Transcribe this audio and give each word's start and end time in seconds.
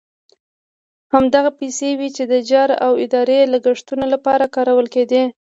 همدغه 1.13 1.51
پیسې 1.59 1.89
وې 1.99 2.09
چې 2.15 2.23
د 2.31 2.33
جاري 2.49 2.75
او 2.85 2.93
اداري 3.05 3.39
لګښتونو 3.53 4.05
لپاره 4.13 4.51
کارول 4.55 4.87
کېدې. 4.95 5.23